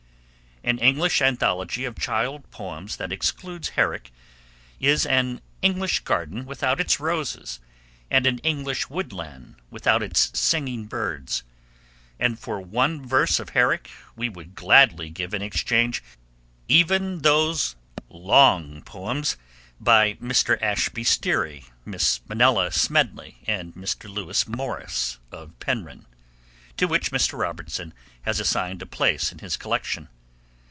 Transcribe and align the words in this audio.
An 0.63 0.77
English 0.77 1.23
anthology 1.23 1.85
of 1.85 1.95
child 1.97 2.49
poems 2.51 2.97
that 2.97 3.11
excludes 3.11 3.69
Herrick 3.69 4.11
is 4.79 5.07
as 5.07 5.11
an 5.11 5.41
English 5.63 6.01
garden 6.01 6.45
without 6.45 6.79
its 6.79 6.99
roses 6.99 7.59
and 8.11 8.27
an 8.27 8.37
English 8.39 8.87
woodland 8.87 9.55
without 9.71 10.03
its 10.03 10.29
singing 10.39 10.85
birds; 10.85 11.41
and 12.19 12.37
for 12.37 12.61
one 12.61 13.03
verse 13.03 13.39
of 13.39 13.49
Herrick 13.49 13.89
we 14.15 14.29
would 14.29 14.53
gladly 14.53 15.09
give 15.09 15.33
in 15.33 15.41
exchange 15.41 16.03
even 16.67 17.23
those 17.23 17.75
long 18.07 18.83
poems 18.83 19.37
by 19.79 20.13
Mr. 20.21 20.61
Ashby 20.61 21.03
Sterry, 21.03 21.65
Miss 21.85 22.19
Menella 22.29 22.71
Smedley, 22.71 23.37
and 23.47 23.73
Mr. 23.73 24.07
Lewis 24.07 24.47
Morris 24.47 25.17
(of 25.31 25.57
Penrhyn), 25.57 26.05
to 26.77 26.85
which 26.87 27.09
Mr. 27.09 27.39
Robertson 27.39 27.95
has 28.21 28.39
assigned 28.39 28.83
a 28.83 28.85
place 28.85 29.31
in 29.31 29.39
his 29.39 29.57
collection. 29.57 30.07